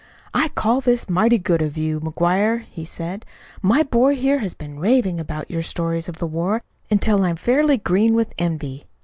"I 0.33 0.47
call 0.47 0.81
this 0.81 1.07
mighty 1.07 1.37
good 1.37 1.61
of 1.61 1.77
you, 1.77 1.99
McGuire," 1.99 2.63
he 2.71 2.83
said. 2.83 3.23
"My 3.61 3.83
boy 3.83 4.15
here 4.15 4.39
has 4.39 4.55
been 4.55 4.79
raving 4.79 5.19
about 5.19 5.51
your 5.51 5.61
stories 5.61 6.09
of 6.09 6.17
the 6.17 6.25
war 6.25 6.63
until 6.89 7.23
I'm 7.23 7.35
fairly 7.35 7.77
green 7.77 8.15
with 8.15 8.33
envy. 8.39 8.87